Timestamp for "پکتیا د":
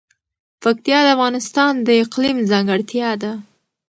0.63-1.07